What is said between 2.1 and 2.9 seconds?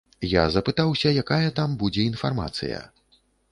інфармацыя.